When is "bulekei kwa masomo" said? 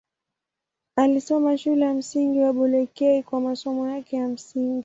2.53-3.89